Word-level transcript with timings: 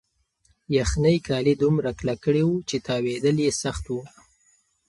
یخنۍ 0.77 1.17
کالي 1.27 1.53
دومره 1.63 1.89
کلک 1.99 2.19
کړي 2.25 2.41
وو 2.45 2.55
چې 2.69 2.77
تاوېدل 2.87 3.35
یې 3.45 3.51
سخت 3.63 3.83
وو. 3.87 4.01